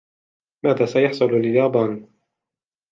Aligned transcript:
ماذا 0.65 0.85
سيحصل 0.85 1.25
لليابان؟ 1.25 2.01